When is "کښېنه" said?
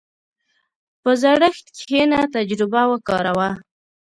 1.75-2.19